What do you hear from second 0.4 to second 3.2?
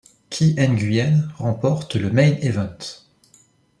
Nguyen remporte le Main Event.